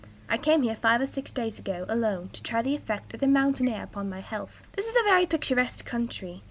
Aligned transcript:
I 0.27 0.35
came 0.39 0.63
here 0.63 0.75
five 0.75 0.99
or 0.99 1.05
six 1.05 1.29
days 1.29 1.59
ago, 1.59 1.85
alone, 1.87 2.29
to 2.33 2.41
try 2.41 2.63
the 2.63 2.73
effect 2.73 3.13
of 3.13 3.19
the 3.19 3.27
mountain 3.27 3.67
air 3.67 3.83
upon 3.83 4.09
my 4.09 4.21
health. 4.21 4.63
"This 4.73 4.87
is 4.87 4.95
a 4.99 5.03
very 5.03 5.27
picturesque 5.27 5.85
country. 5.85 6.39